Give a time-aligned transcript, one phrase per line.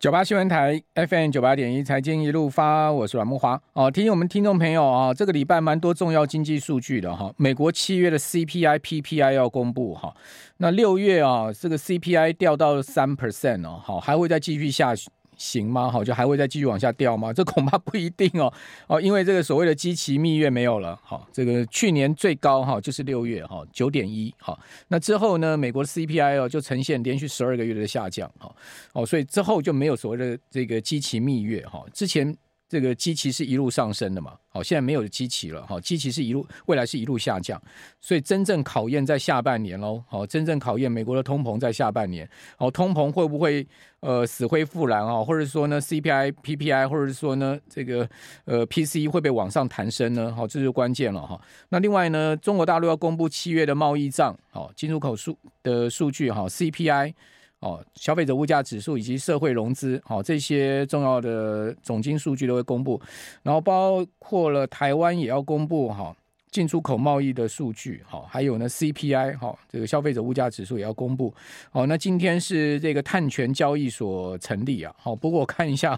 [0.00, 3.90] 九八新闻台 FM 九八点一财经一路发，我是阮木华哦。
[3.90, 7.34] 提醒我们听众朋友啊，这个礼拜蛮多重要经济数据的哈。
[7.36, 10.14] 美国七月的 CPI、PPI 要公布哈。
[10.58, 15.08] 那六月啊，这个 CPI 掉到三 percent 哦，好，还会再继续下去。
[15.38, 15.90] 行吗？
[15.90, 17.32] 好，就还会再继续往下掉吗？
[17.32, 18.52] 这恐怕不一定哦。
[18.88, 21.00] 哦，因为这个所谓的基期蜜月没有了。
[21.02, 24.34] 好，这个去年最高哈就是六月哈九点一。
[24.36, 24.58] 好，
[24.88, 28.30] 那之后呢，美国的 CPI 哦就呈现连续十二个月的下降。
[28.38, 28.54] 哈，
[28.92, 31.64] 哦，所以之后就没有所谓的这个基期蜜月。
[31.66, 32.36] 哈，之前。
[32.68, 34.34] 这个基期是一路上升的嘛？
[34.50, 37.60] 好，现在没有基期了，哈，基期是一路未来是一路下降，
[38.00, 43.66] 所以真正考验在下半年喽，好，真正考验美国的通膨在下半年，好，通膨会不会
[44.00, 45.24] 呃死灰复燃啊？
[45.24, 48.06] 或者说呢 CPI、PPI，或者是说呢这个
[48.44, 50.34] 呃 PCE 会被往上弹升呢？
[50.34, 51.40] 好，这就关键了哈。
[51.70, 57.14] 那另外呢，中国大陆要公布七月的贸易账，好，进出口数的数据哈，CPI。
[57.60, 63.00] 哦，消费者物价指数以及社会融资，好，这些重要的总经数据都会公布，
[63.42, 66.14] 然后包括了台湾也要公布哈。
[66.50, 71.32] 进出口贸易的数据，好，还有呢 CPI，好，这个消费者物价指数也要公布，
[71.70, 75.96] 好，那今天是这个碳权交易所成立啊，好，不过我看一下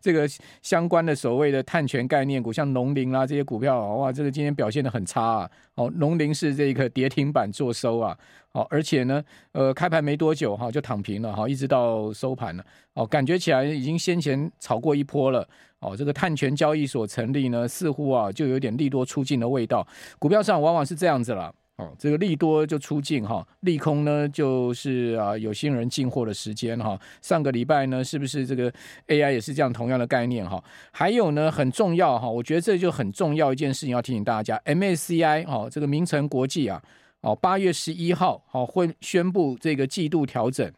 [0.00, 0.28] 这个
[0.60, 8.18] 相关的所谓的碳权概念股，像农林啦这些股票，哇，这个今天表现的很差啊，好，农林是这个跌停板做收啊，
[8.52, 9.22] 好，而且呢，
[9.52, 12.64] 呃，开盘没多久哈就躺平了哈，一直到收盘了，
[12.94, 15.48] 哦，感觉起来已经先前炒过一波了。
[15.80, 19.84] 哦，这个碳权交易所成立呢，似乎啊就有点利多出尽的味道。
[20.16, 26.96] 股票上往往是这样子了，哦，这个利多就出尽哈，利空呢就是啊有新人进货的时间哈。
[27.20, 28.72] 上个礼拜呢，是不是这个
[29.08, 30.62] AI 也是这样同样的概念哈？
[30.92, 36.80] 还有呢，很重要哈，我觉得这就很重要一件事情要提醒大家，MACI 哦，这个明晟国际啊，
[37.22, 40.70] 哦，八月十一号哦会宣布这个季度调整。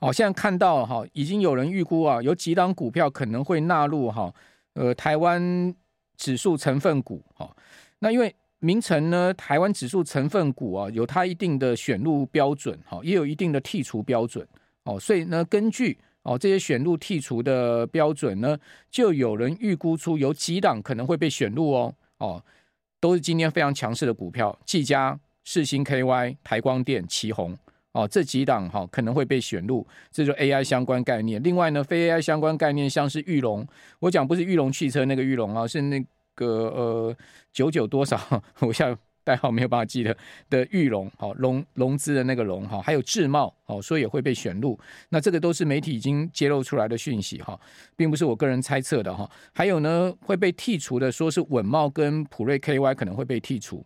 [0.00, 4.32] 好，现在看到哈，已经有人预估啊，有几档股票可能会纳入哈，
[4.74, 5.74] 呃，台湾
[6.16, 7.22] 指数成分股。
[7.34, 7.54] 哈，
[7.98, 14.46] 那因为明晟呢，台湾指数成分股啊，有它一定的选入标准，哈，也有一定的剔除标准。
[14.84, 18.56] 哦，所以呢，根据哦这些选入剔除的标准呢，
[18.90, 21.94] 就有人预估出有几档可能会被选入哦。
[22.18, 22.42] 哦，
[23.00, 25.18] 都是今天非常强势的股票，技嘉、
[25.50, 27.56] 世星 KY、台光电、奇鋐。
[27.92, 31.42] 哦，这几档哈可能会被选入，这就 AI 相关概念。
[31.42, 33.66] 另外呢，非 AI 相关概念，像是裕隆，
[33.98, 36.04] 我讲不是裕隆汽车那个裕隆啊，是那
[36.34, 37.16] 个呃
[37.50, 38.20] 九九多少，
[38.60, 38.94] 我现在
[39.24, 40.14] 代号没有办法记得
[40.50, 44.78] 的裕隆，好融融资的那个融哈，还有智茂，哦，所以也会被选入。
[45.08, 47.58] 那这个都是媒体已经揭露出来的讯息哈，
[47.96, 49.28] 并不是我个人猜测的哈。
[49.54, 53.82] 还有呢，会被剔除的，说是稳懋跟普瑞 KY 可能会被剔除。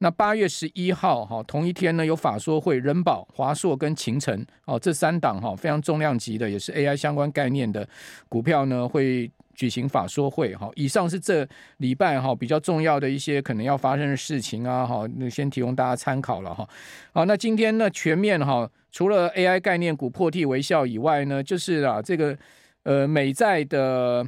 [0.00, 7.86] 那八月十一号哈，同一天呢，有法说会，人保、华硕跟勤诚哦，这三档哈非常重量级的，也是 AI 相关概念的
[8.28, 10.70] 股票呢，会举行法说会哈。
[10.76, 11.44] 以上是这
[11.78, 16.68] 礼拜哈比较重要的一些可能要发生的事情啊哈，那先提供大家参考了哈。
[17.12, 22.38] 好，那今天呢全面哈，除了 AI 概念股破涕为笑以外呢，就是啊这个
[22.84, 24.24] 呃美债的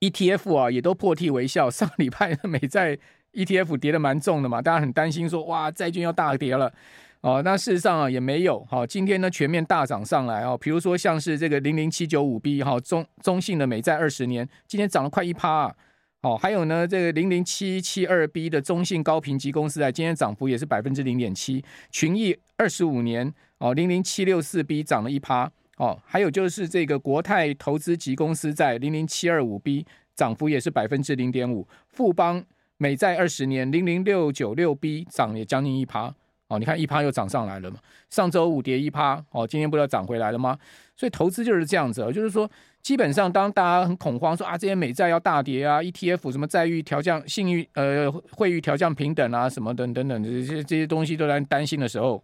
[0.00, 1.70] ETF 啊也都破涕为笑。
[1.70, 2.98] 上礼拜的美债。
[3.34, 6.72] ETF 跌的蛮重的嘛，大家很担心说，哇，债券要大跌了
[7.20, 7.42] 哦。
[7.44, 8.64] 那事实上啊，也没有。
[8.70, 10.56] 好，今天呢全面大涨上来哦。
[10.56, 15.74] 比如说像是这个零零七九五 B 哈中中信的美债二十年，今天涨了快一趴啊。
[16.22, 21.62] 好，还有呢这个零零七七二 B 的中信高评级公司债，今天涨幅也是百分之零点七。
[21.90, 25.98] 群益二十五年哦零零七六四 B 涨了一趴哦。
[26.06, 29.84] 还有就是这个国泰投资级公司债零零七二五 B
[30.14, 31.66] 涨幅也是百分之零点五。
[31.88, 32.44] 富邦。
[32.84, 36.14] 美债二十年零零六九六 B 涨也将近一趴
[36.48, 37.78] 哦，你看一趴又涨上来了嘛。
[38.10, 40.58] 上周五跌一趴哦，今天不知道涨回来了吗？
[40.94, 42.46] 所以投资就是这样子，就是说
[42.82, 52.22] 基本上当大家很恐慌说啊，这些美债要大跌啊，ETF 什么债誉调降、信誉呃惠誉调降平等啊，什么等等等这些这些东西都在担心的时候，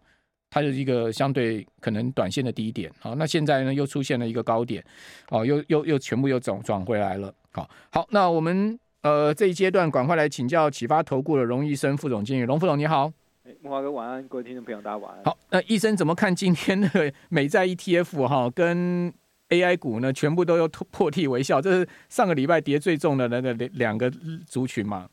[0.50, 2.92] 它就是一个相对可能短线的低点。
[2.98, 4.84] 好，那现在呢又出现了一个高点，
[5.30, 7.32] 哦，又又又全部又转转回来了。
[7.50, 8.78] 好，好，那我们。
[9.02, 13.10] 呃，这一阶段赶快来请教启发投顾的龙医生副总经理，龙副总你好。
[13.44, 15.24] 哎，慕驊哥晚安，各位听众朋友大家晚安。
[15.24, 19.10] 好，那医生怎么看今天的美债 ETF 哈，跟
[19.48, 24.10] AI 股呢，全部都有破涕为笑，这是上个礼拜跌最重的那个两个
[24.46, 25.08] 族群嘛？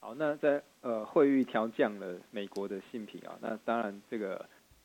[0.00, 4.44] 好，那在呃汇率调降了美国的信评啊，那当然这个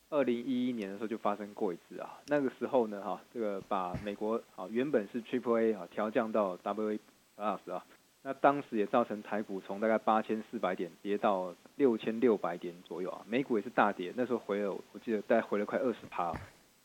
[0.10, 7.00] 二零一一年的时候就发生过一次啊，那个时候呢哈，这个把美国啊原本是 Triple A 啊调降到 Double A
[7.36, 7.84] Plus 啊。
[8.28, 16.34] 那当时也造成台股从大概八千四百点跌到六千六百点左右啊，美股也是大跌，那时候回了，我记得大概回了快二十趴。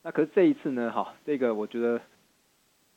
[0.03, 1.99] 那可是这一次呢，哈，这个我觉得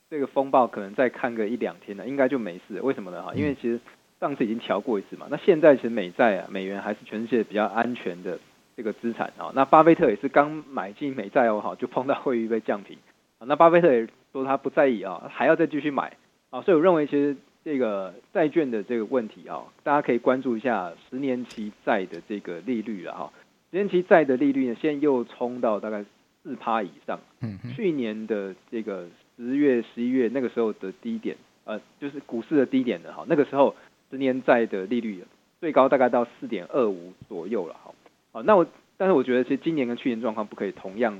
[0.10, 2.81] 这个风暴可能再看个一两天呢，应该就没事。
[2.81, 3.24] 为什么呢？
[3.24, 3.80] 哈，因为其实
[4.19, 5.25] 上次已经调过一次嘛。
[5.31, 8.38] 那现在其实美债啊，美元还是全世界比较安全的
[8.75, 9.54] 这个资产啊。
[9.56, 12.98] 那巴菲特也是刚买进美债哦，哈，就碰到惠誉被降评。
[13.39, 16.18] 那巴菲特也说他不在意啊，还要再继续买
[16.50, 16.62] 啊。
[16.62, 23.31] 所以我认为其实这个债券的这个问题啊，大家可以关注一下十年期债的这个利率了哈。
[23.71, 26.04] 十年期债的利率呢，现在又冲到大概
[26.44, 27.19] 四趴以上。
[27.42, 29.07] 嗯，去年的这个
[29.38, 33.25] 十月、十一月那个时候的低点，呃，就是股市的低点的哈。
[33.27, 33.74] 那个时候
[34.12, 35.24] 十年债的利率
[35.60, 37.94] 最高大概到四点二五左右了哈。
[38.33, 38.68] 好，那我
[38.98, 41.18] 但是我觉得其实今年跟去年状况不可以同样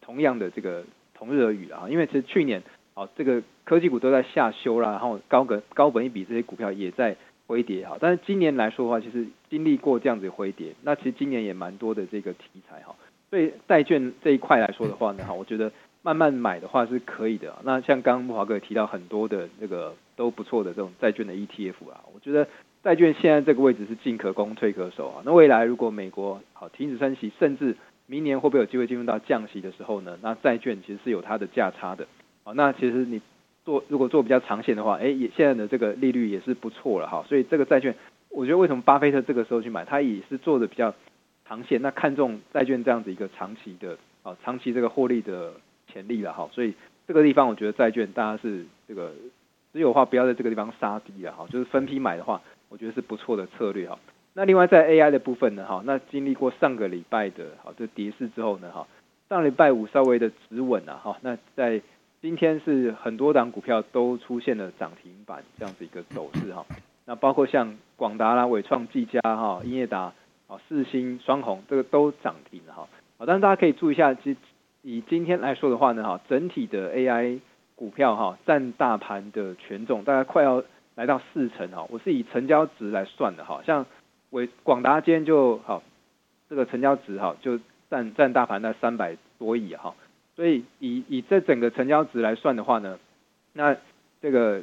[0.00, 2.62] 同样的这个同日而语啊，因为其实去年
[2.98, 7.16] 啊这个科技股都在下修啦，然后高个高本益比这些股票也在。
[7.48, 12.94] 回跌哈，但是今年来说的话，其实经历过这样子回跌，那其实今年也蛮多的这个题材哈，
[13.30, 15.72] 所以债券这一块来说的话呢，哈，我觉得
[16.02, 17.56] 慢慢买的话是可以的。
[17.64, 22.46] 那像刚刚慕驊哥也提到很多的这个都不错的这种债券的 ETF 啊，我觉得
[22.84, 25.22] 债券现在这个位置是进可攻退可守啊。
[25.24, 27.74] 那未来如果美国好停止升息，甚至
[28.04, 30.18] 明年会不会有机会进入到降息的时候呢？
[30.20, 32.06] 那债券其实是有它的价差的。
[32.48, 33.20] 好，那其实你。
[33.64, 37.94] 做如果做比较长线的话，哎，也现在的这个利率也是不错了哈，所以这个债券，
[38.30, 40.94] 我觉得为什么巴菲特这个时候去买，他也是做的比较
[41.44, 45.52] 长线，那看中债券这样子一个长期的啊，长期这个获利的
[45.86, 46.72] 潜力了哈，所以
[47.06, 49.12] 这个地方我觉得债券大家是这个
[49.74, 52.40] 只有话，不要在这个地方杀低了哈，就是分批买的话，
[52.70, 53.98] 我觉得是不错的策略哈。
[54.32, 58.86] 那另外在 AI 的部分呢哈，那经历过上个礼拜的哈这跌势之后呢哈，
[59.28, 61.82] 上礼拜五稍微的止稳了哈，那在。
[62.20, 66.66] 今天是很多档股票都出现了涨停板这样子一个走势哈，
[67.04, 70.12] 那包括像广达啦、伟创、技嘉哈、英业达、
[70.48, 72.88] 啊四星、双鸿这个都涨停了哈，
[73.18, 74.36] 好，但是大家可以注意一下，其实
[74.82, 77.38] 以今天来说的话呢哈，整体的 AI
[77.76, 80.64] 股票哈占大盘的权重大概快要
[80.96, 83.86] 来到四成哈，我是以成交值来算的哈，像
[84.30, 85.84] 伟广达今天就好，
[86.50, 89.94] 这个成交值哈就占占大盘在三百多亿哈。
[90.38, 92.96] 所以以以这整个成交值来算的话呢，
[93.54, 93.76] 那
[94.22, 94.62] 这个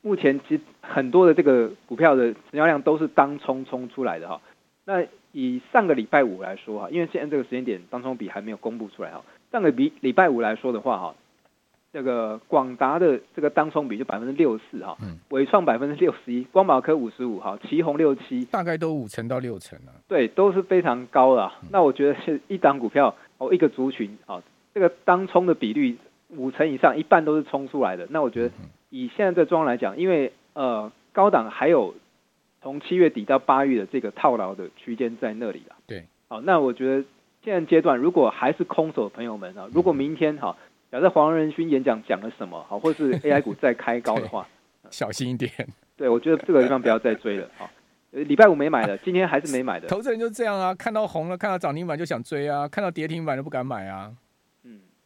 [0.00, 4.40] 目前其实很多的这个股票的成交量都是当冲冲出来的哈。
[4.84, 9.24] 那以上个礼拜五来说哈，因为现在这个时间点当冲比还没有公布出来哈。
[9.50, 11.14] 上个礼礼拜五来说的话哈，
[11.92, 14.96] 这个广达的这个当冲比就百分之六十四哈，
[15.30, 19.92] 伟创百分之六十一，光宝科五十五哈，旗宏六七，大概都五成到六成了。
[20.06, 21.50] 对，都是非常高的。
[21.72, 24.40] 那我觉得是一档股票哦，一个族群啊。
[24.76, 25.96] 这个当冲的比率
[26.28, 28.06] 五成以上，一半都是冲出来的。
[28.10, 28.50] 那我觉得
[28.90, 31.94] 以现在这状况来讲，因为呃高档还有
[32.60, 35.76] 从七月底到八月的这个套牢的区间在那里了。
[35.86, 37.02] 对，好，那我觉得
[37.42, 40.54] 现在阶段如果还是空手的朋友们啊，如果明天哈，
[40.92, 44.46] 假设黄仁勋演讲讲了什么好，或是 AI 股再开高的话，
[44.90, 45.50] 小心一点。
[45.96, 47.48] 对，我觉得这个地方不要再追了。
[47.56, 47.70] 好，
[48.10, 49.88] 礼拜五没买的，今天还是没买的。
[49.88, 54.12] 投资人就这样啊，看到红了，看到涨停板就想追啊，看到跌停板就不敢买啊。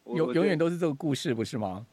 [0.06, 1.87] 永永远都是这个故事，不是吗？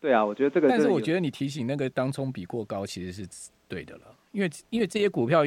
[0.00, 0.68] 对啊，我觉得这个。
[0.68, 3.26] 但是我觉得你提醒那个当冲比过高，其实是
[3.66, 4.02] 对的了，
[4.32, 5.44] 因为因为这些股票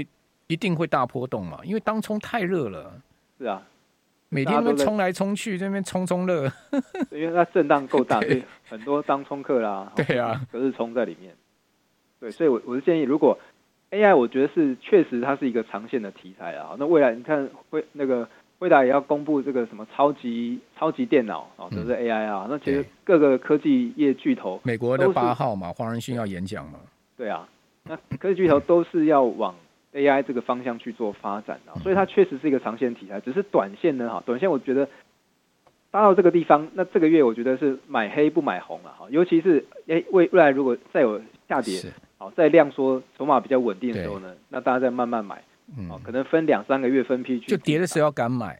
[0.47, 2.99] 一定会大波动嘛，因为当冲太热了。
[3.37, 3.61] 是啊，
[4.29, 6.51] 每天都冲来冲去，这边冲冲热。
[7.11, 11.35] 因为它震荡够大， 所以很多当冲客啦，对啊，都是冲在里面。
[12.19, 13.37] 对，所以我我是建议，如果
[13.91, 16.75] AI，我觉得是确实它是一个长线的题材啊。
[16.79, 18.27] 那未来你看会那个。
[18.59, 22.47] 辉达也要公布这个什么超级超级电脑啊，都是 AI 啊。
[22.49, 26.79] 那其实各个科技业巨头，美国的八号嘛，黄仁勋要演讲嘛。
[27.15, 27.47] 对啊，
[27.83, 29.53] 那科技巨头都是要往
[29.93, 33.19] AI 这个方向去做发展的，所以它确实是一个长线题材。
[33.21, 34.87] 只是短线呢，哈，短线我觉得
[35.91, 39.07] 搭到这个地方，那这个月我觉得是买黑不买红了哈。
[39.11, 41.79] 尤其是哎未未来如果再有下跌，
[42.17, 45.43] 好再量缩筹码比较稳定的时候呢，那大家再慢慢买。
[45.75, 48.59] 嗯，可能分两三个月分批去，就跌的时候要敢买，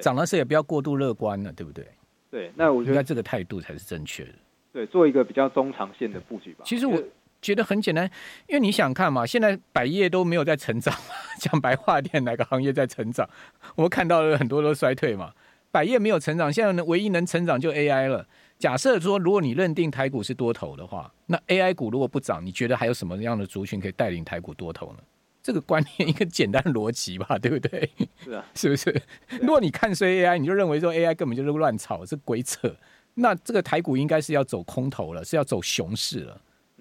[0.00, 1.86] 涨的时候也不要过度乐观了，对不对？
[2.30, 4.32] 对，那我觉得这个态度才是正确的。
[4.72, 6.60] 对，做一个比较中长线的布局吧。
[6.64, 7.02] 其实我
[7.40, 8.10] 觉得很简单，
[8.46, 10.94] 因为你想看嘛，现在百业都没有在成长，
[11.40, 13.28] 讲白话点，哪个行业在成长？
[13.76, 15.32] 我们看到了很多都衰退嘛，
[15.70, 18.26] 百业没有成长，现在呢唯一能成长就 AI 了。
[18.58, 24.98] 假设说，如果你认定台股是多头的话，那 AI 股如果不涨，你觉得还有什么样的族群可以带领台股多头呢？
[25.42, 27.90] 这个观念一个简单逻辑吧，对不对？
[28.22, 29.02] 是啊，是不是？
[29.40, 32.74] 如果你看衰 AI，你就认为说 AI 根本就是乱炒，是鬼扯。
[33.14, 36.40] 那这个台股应该是要走空头了，是要走熊市了。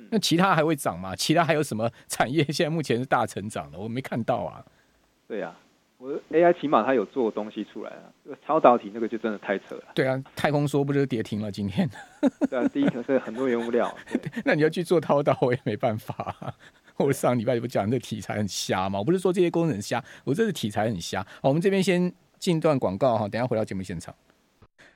[0.10, 1.16] 那其他还会涨吗？
[1.16, 3.80] 其他还有什么产业现在目前是大成长的？
[3.80, 4.64] 我没看到啊。
[5.28, 5.58] 对啊，
[5.98, 8.06] 我 AI 起码它有做东西出来啊，
[8.46, 9.84] 超导体那个就真的太扯了。
[9.96, 11.90] 对啊，太空梭不就是跌停了今天？
[12.50, 13.92] 对啊，第一条是很多原物料。
[14.46, 16.54] 那你要去做超导，我也没办法。
[16.98, 19.00] 我上礼拜不讲这题材很瞎吗？
[19.00, 21.22] 我不是说这些工程瞎，我这是题材很瞎。
[21.42, 24.14] 好，我们这边先进段广告哈，等下回到节目现场。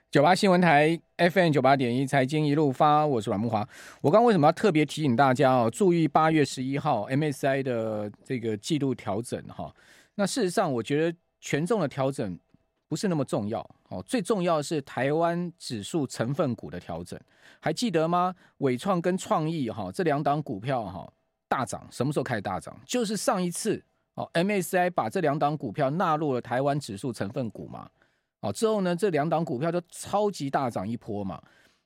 [0.10, 3.66] 九八新闻台 FM 九八点一财经一路发，我是阮木华。
[4.02, 5.70] 我刚为什么要特别提醒大家哦？
[5.72, 9.74] 注意八月十一号 M S I 的这个季度调整哈。
[10.16, 12.38] 那事实上，我觉得权重的调整
[12.90, 14.04] 不是那么重要哦。
[14.06, 17.18] 最重要的是台湾指数成分股的调整，
[17.62, 18.36] 还记得吗？
[18.58, 21.10] 纬创跟创意哈这两档股票哈
[21.52, 22.74] 大涨，什么时候开始大涨？
[22.86, 27.90] 就是上一次哦，M S I 把这两档股票纳入了台湾指数成分股嘛。
[28.40, 31.42] 哦，之后呢，这两档股票就超级大涨一波嘛。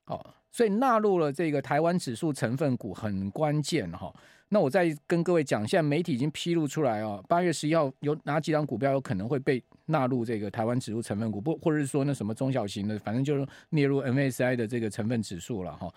[0.06, 4.14] 哦，所以纳入了这个台湾指数成分股很关键哈。
[4.50, 15.92] 那我再跟各位讲，现在媒体已经披露出来哦，八月十一号有哪几档股票有可能会被纳入这个台湾指数成分股，不，或者是说那什么中小型的，反正就是列入 M S I 的这个成分指数了哈。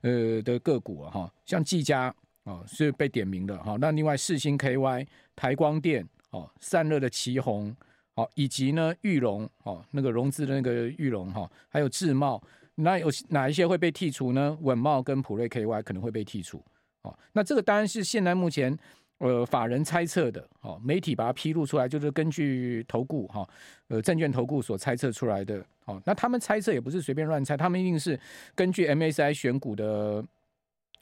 [0.00, 2.12] 呃的个股哈，像技嘉
[2.44, 3.76] 啊是被点名的哈。
[3.80, 5.06] 那另外四星 KY、
[5.36, 7.74] 台光电哦、散热的奇鋐。
[8.14, 12.38] 好，以及呢，裕隆哦，那个融资的那个裕隆哈，还有智茂，
[12.74, 14.54] 那有哪一些会被剔除呢？
[14.60, 16.62] 稳懋跟普瑞 KY 可能会被剔除。
[17.04, 18.76] 哦，那这个当然是现在目前
[19.16, 23.48] 呃法人猜测的，哦，媒体把它披露出来，就是根据投顾哈，
[23.88, 25.64] 呃证券投顾所猜测出来的。
[25.86, 28.20] 哦，那他们猜测也不是随便乱猜，他们一定是
[28.54, 30.22] 根据 MSI 选股的。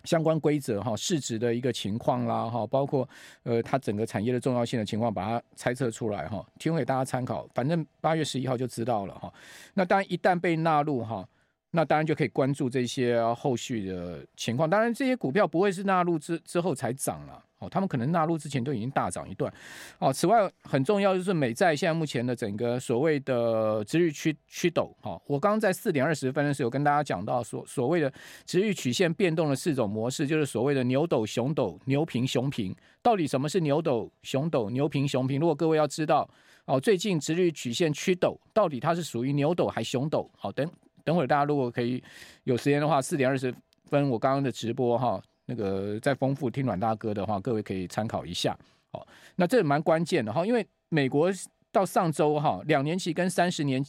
[0.04, 3.08] 相关规则哈，市值的一个情况啦哈，包括
[3.42, 7.46] 呃它整个产业的重要性的情况，把它猜测出来哈，提供给大家参考。
[7.54, 9.32] 反正八月十一号就知道了哈。
[9.74, 11.28] 那当然一旦被纳入哈，
[11.72, 14.68] 那当然就可以关注这些后续的情况。
[14.68, 17.44] 当然这些股票不会是纳入之之后才涨了。
[17.60, 19.52] 哦，他们可能纳入之前都已经大涨一段。
[19.98, 24.90] 哦，此外很重要就是美债现在目前的整个所谓的殖利率趋趋陡。
[25.02, 28.12] 哈，我刚刚在四点二十分的时候跟大家讲到所所谓的
[28.46, 32.74] 殖利率曲线变动的四种模式，就是所谓的牛陡、熊陡、牛平、熊平。
[33.02, 35.38] 到底什么是牛陡、熊陡、牛平、熊平？
[35.38, 36.28] 如果各位要知道，
[36.64, 40.26] 哦，最近殖利率曲线趋陡，到底它是属于牛陡还熊陡？
[40.36, 40.66] 好，等
[41.04, 42.02] 等会儿大家如果可以
[42.44, 45.22] 有时间的话，四点二十分我刚刚的直播哈。
[45.50, 48.56] 那个再丰富听阮大哥的话，各位可以参考一下。
[48.92, 49.04] 好，
[49.34, 51.28] 那这蛮关键的哈，因为美国
[51.72, 53.84] 到上周哈，两年期跟三十年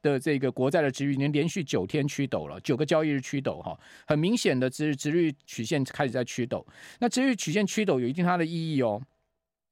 [0.00, 6.64] 的这个国债的殖利率已经连续九天趋陡了，九个交易日趋陡哈，很明显的殖殖率曲线开始在趋陡。
[6.98, 8.98] 那殖利率曲线趋陡有一定它的意义哦，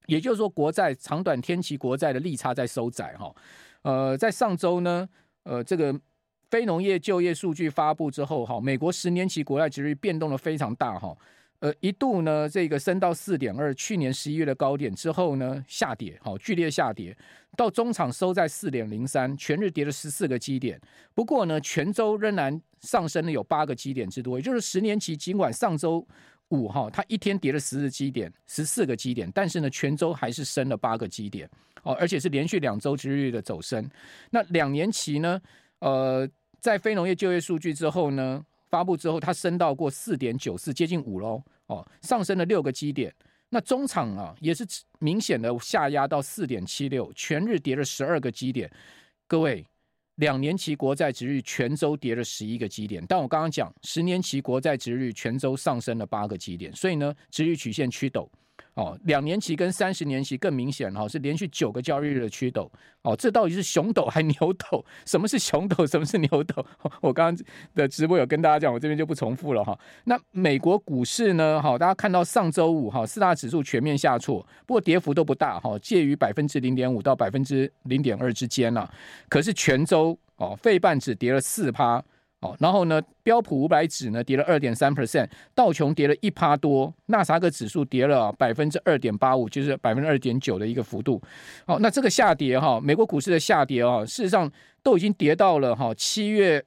[0.09, 3.35] 也就是说国债长短天期国债的利差在收窄哈。
[3.81, 5.09] 呃，在上周呢，
[5.45, 5.99] 呃，这个。
[6.51, 11.17] 非农业就业数据发布之后，哈，美国十年期国债殖利率变动的非常大，哈，
[11.61, 17.17] 呃，一度呢，这个升到四点二，去年十一月的高点之后呢，下跌，好，剧烈下跌，
[17.57, 20.81] 到中场收在四点零三，全日跌了十四个基点。
[21.15, 26.05] 不过呢，全周仍然上升了有八个基点之多，也就是十年期尽管上周
[26.49, 31.49] 五哈，它一天跌了十个基点，十四个基点，但是呢，全周还是升了八个基点，
[31.85, 33.89] 哦，而且是连续两周之日的走升。
[34.31, 35.41] 那两年期呢，
[35.79, 36.29] 呃。
[36.61, 43.13] 在非农业就业数据之后呢，发布之后，它升到过四点九四，接近五喽，哦，上升了六个基点。
[43.49, 44.65] 那中场啊，也是
[45.01, 48.71] 明显的下压到四点七六，全日跌了十二个基点。
[49.27, 49.67] 各位，
[50.17, 58.29] 两年期国债殖率全周跌了十一个基点，但我刚刚讲十年期国债殖率全周上升了八个基点，所以呢，殖率曲线趋陡。
[58.75, 62.69] 哦，两年期跟三十年期更明显哈，是连续九个交易日的趋陡。
[63.03, 64.83] 哦，这到底是熊陡还牛陡？
[65.05, 65.85] 什么是熊陡？
[65.91, 66.65] 什么是牛陡？
[67.01, 69.79] 我刚刚的直播有跟大家讲，我这边就不重复了哈。
[70.05, 71.61] 那美国股市呢？
[71.61, 78.89] 哈，大家看到上周五哈，四大指数全面下挫，不过跌幅都不大哈，介于百分之零点五到百分之零点二之间了。
[79.29, 82.03] 可是全周哦，费半指跌了四趴。
[82.41, 91.21] 哦，然后呢，标普五百指呢跌了二点三 percent，道琼跌了一趴多，纳萨克指数跌了百分之二点八五，就是百分之二点九的一个幅度。
[91.67, 94.51] 好，那这个下跌哈，美国股市的下跌啊，事实上
[94.83, 96.65] 都已经跌到了哈七月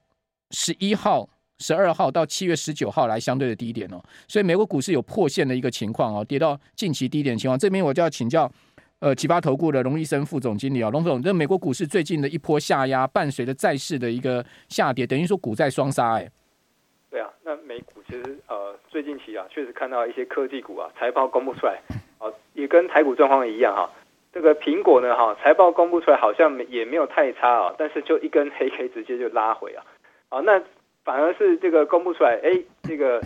[0.51, 1.27] 十一号、
[1.57, 7.57] 十二号到七月十九号来相对的低点哦，所以美国股市有破线的一个情况哦，跌到近期低点情况。
[7.57, 8.51] 这边我就要请教。
[9.03, 16.31] 呃，启发投顾的龙一生副总经理啊，龙总，这美国股市最近的一波下压，伴随着债市的一个下跌，等于说股债双杀哎。
[17.11, 21.81] 对啊，那美股其实呃最近期啊，确实看到一些科技股啊财报公布出来，
[22.17, 23.91] 啊，也跟台股状况一样哈。
[24.31, 29.83] 这个苹果呢哈财报公布出来好像也没有太差啊，但是就一根黑 K 直接就拉回啊，
[30.29, 30.63] 啊那
[31.03, 33.21] 反而是这个公布出来，哎这个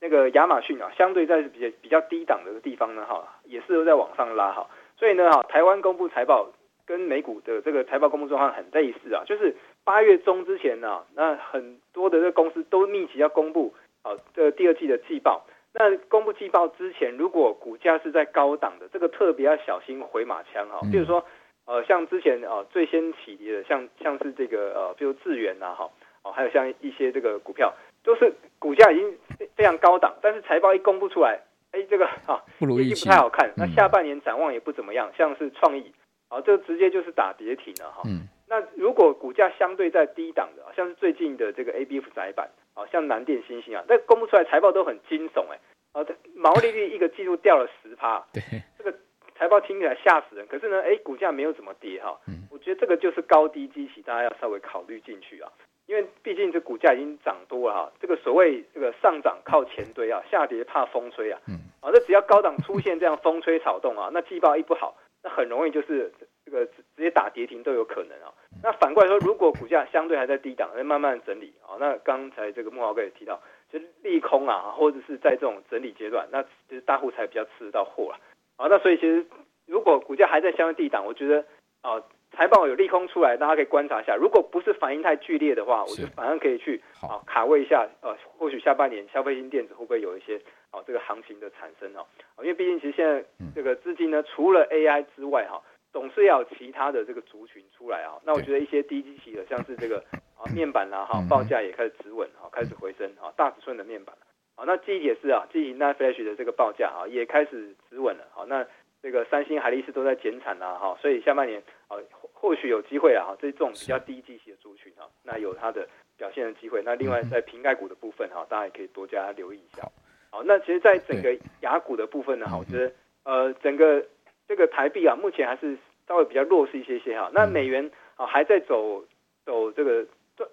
[0.00, 4.66] 那个亚马逊啊，相对在比较比较低档的地方呢哈，也是都在往上拉哈。
[4.96, 6.48] 所以呢，哈，台湾公布财报，
[6.86, 15.44] 跟美股的这个财报公布状况很类似啊，就是八月中之前呢、啊，那很多的这个公司都密集要公布啊这第二季的季报。
[15.72, 20.80] 那公布季报之前，如果股价是在高档的，这个特别要小心回马枪哈。
[20.92, 21.24] 比如说
[21.66, 25.90] 呃，像之前啊最先起跌的，像像是这个呃，比如智源呐哈，
[26.22, 27.74] 哦还有像一些这个股票，
[28.04, 29.18] 都是股价已经
[29.56, 31.40] 非常高档，但是财报一公布出来。
[31.74, 33.52] 哎，这个啊，不如意，不太好看。
[33.56, 35.92] 那下半年展望也不怎么样，像是创意，
[36.28, 38.02] 啊，这直接就是打跌停了哈。
[38.06, 38.28] 嗯。
[38.46, 45.58] 那如果股价相对在低档的，像是最近的这个 ABF 窄板，啊，像南电、星星啊，但公布出来财报都很惊悚哎，
[45.92, 48.40] 啊，毛利率一个季度掉了十趴，对，
[48.78, 48.96] 这个
[49.34, 50.46] 财报听起来吓死人。
[50.46, 52.16] 可是呢，哎，股价没有怎么跌哈。
[52.28, 52.46] 嗯。
[52.52, 55.50] 我觉得这个就是高低基期，大家要稍微考虑进去啊。
[55.86, 66.10] 因为毕竟这股价已经涨多了哈，这个所谓这个上涨靠前堆啊，下跌怕风吹啊，嗯，啊，这只要高档出现这样风吹草动啊，那季报一不好，那很容易就是
[66.46, 68.32] 这个直直接打跌停都有可能啊。
[68.62, 73.38] 那反过来说，如果股价相对还在低档，在慢慢整理啊，那刚才这个慕驊哥也提到，
[73.70, 78.18] 就是利空啊，或者是在这种整理阶段，那其实大户才比较吃得到货了
[78.56, 78.66] 啊。
[78.70, 79.26] 那所以其实
[79.66, 81.44] 如果股价还在相对低档，我觉得
[81.82, 82.02] 啊。
[82.34, 84.14] 财报有利空出来，大家可以观察一下。
[84.14, 87.88] 如果不是反应太剧烈的话，我就反而可以去啊卡位一下。
[88.02, 90.36] 呃，或许下半年消费性电子会不会有一些
[90.70, 92.04] 啊这个行情的产生哦？
[92.40, 93.24] 因为毕竟其实现在
[93.54, 95.62] 这个资金呢，除了 AI 之外哈，
[95.92, 98.18] 总是要有其他的这个族群出来啊。
[98.24, 99.98] 那我觉得一些低基期的，像是这个
[100.36, 104.14] 啊 面板啦哈，报价也开始止稳哈，开始回升啊，大尺寸的面板
[104.56, 108.24] 啊，那记忆也是啊，记忆 NAND Flash 的这个报价啊也开始止稳了。
[108.32, 108.66] 好，那
[109.02, 111.96] 这个三星、海力士都在减产啦哈，所以下半年啊。
[112.44, 116.82] 或许有机会啊，哈，这种比较低基息的族群啊，那有它的表现的机会。
[116.84, 119.82] 那另外在瓶盖股的部分哈，大家也可以多加留意一下。
[120.28, 124.04] 好，那其实，在整个雅股的部分呢，哈，我觉得呃，整个
[124.46, 125.74] 这个台币啊，目前还是
[126.06, 127.30] 稍微比较弱势一些些哈。
[127.32, 129.02] 那美元啊，还在走
[129.46, 130.06] 走这个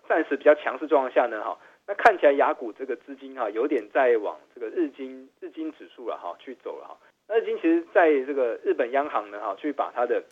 [0.08, 6.98] 暂时比较强势状况下呢，哈，那看起来雅股这个资金哈，有点在往这个日经日经指数了哈去走了哈。
[7.28, 10.24] 那日经其实在这个日本央行呢哈，去把它的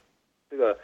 [0.49, 0.79] 这个。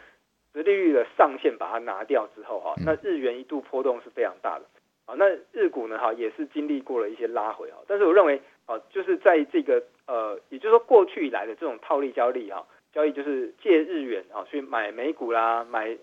[0.56, 4.64] 殖利率的上限把它拿掉之后哈，那日元一度波动是非常大的
[5.04, 5.14] 啊。
[5.18, 15.94] 那日股呢哈也是经历过了一些拉回啊，但是我认为啊，就是在这个呃，也就是说过去以来的这种套利交易哈，交易就是借日元啊去买美股啦，买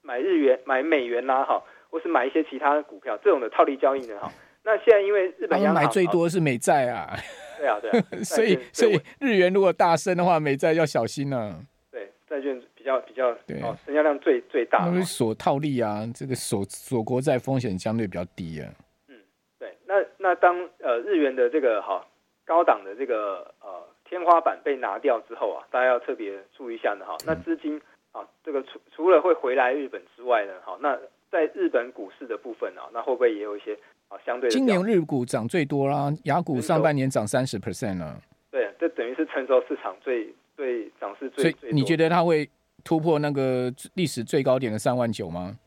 [0.00, 4.32] 买日元买美元啦哈，或是买一些其他的股票这种的套利交易呢哈。
[4.64, 7.14] 那现在因为日本央行买最多是美债啊，
[7.58, 11.60] 对啊对啊， 所以所以日元如果大升的话，美债要小心呢啊。
[11.92, 12.58] 对，债券。
[13.18, 18.70] 比较比较对哦，成交量最最大，因为锁套利啊，这个锁锁国债风险相对比较低啊。
[19.08, 19.16] 嗯，
[19.58, 22.06] 对，那那当呃日元的这个哈
[22.46, 27.16] 高档的这个呃天花板被拿掉之后啊，大家要特别注意一下呢哈。
[27.26, 27.80] 那资金
[28.12, 30.96] 啊，这个除除了会回来日本之外呢，哈，那
[31.32, 33.76] 在日本股市的部分啊，那会不会也有一些
[34.06, 34.54] 啊相对的？
[34.54, 38.20] 今年日股涨最多啦，雅股上半年涨三十 percent 了。
[38.52, 41.50] 对，这等于是成熟市场最最涨势最。
[41.50, 42.48] 所以你觉得它会？
[42.84, 45.58] 突破那个历史最高点的三万九吗？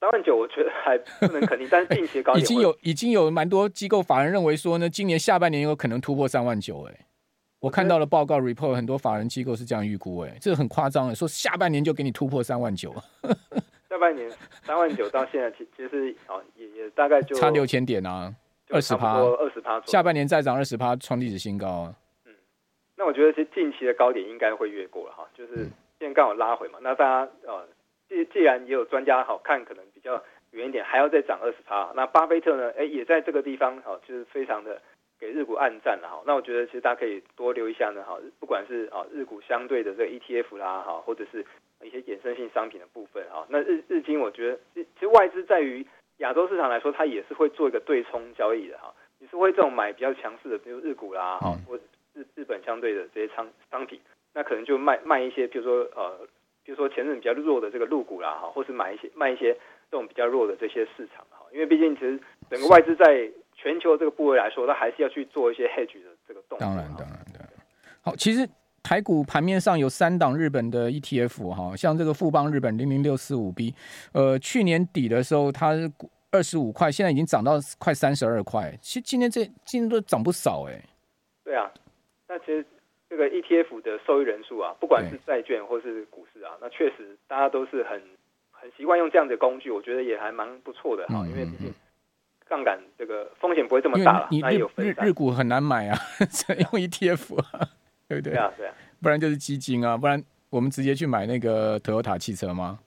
[0.00, 6.84] 三万九，我觉得还不能肯定，但是近期高点 已经有已经有蛮多机构法人认为说呢，今年下半年有可能突破三万九。
[6.84, 7.06] 哎，
[7.58, 12.94] 我看到了报告 report，很多法人机构是这样预估，哎，这个很夸张的，说下半年就给你突破三万九。
[13.90, 14.30] 下半年
[14.62, 18.34] 三万九到现在，其其实啊，也也大概就差六千点啊，
[18.70, 21.94] 二十趴，二十趴，下半年再涨二十趴，创历史新高啊。
[22.24, 22.32] 嗯，
[22.96, 25.68] 那我觉得其实近期的高点应该会越过了哈，就是。
[26.00, 27.68] 现在刚好拉回嘛，那大家呃，
[28.08, 31.92] 既既然也有专家好看，可能比较远一点，还要再涨二十趴。
[31.94, 34.80] 那巴菲特呢，哎，也在这个地方好，就是非常的
[35.20, 36.22] 给日股暗赞了哈。
[36.26, 41.44] 那我觉得其实大家可以多留一下呢，哈，不管是啊日股相对的这个 ETF 啦，哈，或者是
[41.82, 43.46] 一些衍生性商品的部分哈。
[43.50, 45.86] 那日日经我觉得，其实外资在于
[46.16, 51.76] 亚洲市场来说，它也是会做一个对冲交易的哈，也是会这种买比较强势的，比如日股啦，哈，或
[52.14, 54.00] 日日本相对的这些商商品。
[54.32, 56.26] 那可能就卖卖一些，比如说呃，
[56.64, 59.52] 比如说前阵比较弱的这个入股啦，哈，或是买一些卖一些
[59.90, 66.60] 这种比较弱的这些市场哈，因为毕竟其实整个外资在全球这个部位来说，它还是要去做一些 hedge 的这个动作。
[66.60, 67.48] 当然，当然，当然。
[68.02, 68.48] 好，其实
[68.84, 73.74] 台股盘面上有三档日本的 ETF 哈，像这个富邦日本零零六四五 B，
[74.12, 75.90] 呃，去年底的时候它是
[76.30, 78.72] 二十五块，现在已经涨到快三十二块。
[78.80, 80.80] 其实今年这今年都涨不少哎。
[81.42, 81.68] 对啊，
[82.28, 82.64] 那其实。
[83.10, 88.00] 这个 ETF 的受益人数啊，不管是债券或是股市啊，那确实大家都是很
[88.52, 91.26] 很习惯用这样的工具，我觉得也还蛮不错的哈。
[91.26, 91.74] 因为毕竟
[92.48, 95.98] 杠杆这个风险不会这么大了，那有日日股很难买啊，
[96.56, 97.68] 用 ETF 啊，
[98.06, 98.32] 对不对？
[98.32, 102.78] 对啊，对啊，不然就是基金啊，不然我们直接去买那个 Toyota 汽车吗？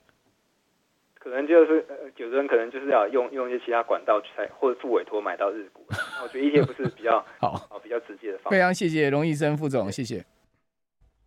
[1.18, 5.84] 可能就是呃，有的人可能就是要用用一些其他管道去才或者付委托买到日股。
[6.22, 8.50] 我觉得 ETF 不是比较 好，比较直接的方法。
[8.50, 10.24] 非常谢谢龙医生副总，谢谢。